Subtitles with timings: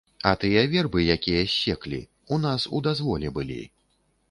[0.29, 2.01] А тыя вербы, якія ссеклі,
[2.33, 3.63] у нас у дазволе былі.